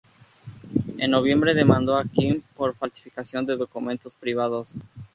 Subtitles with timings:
[0.97, 4.77] En noviembre demandó a Kim por falsificación de documentos privados.